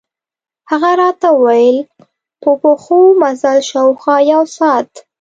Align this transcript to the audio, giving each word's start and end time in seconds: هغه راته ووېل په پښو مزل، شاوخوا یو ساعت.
هغه 0.69 0.91
راته 1.01 1.27
ووېل 1.33 1.77
په 2.41 2.49
پښو 2.61 2.99
مزل، 3.21 3.57
شاوخوا 3.69 4.17
یو 4.33 4.41
ساعت. 4.57 4.91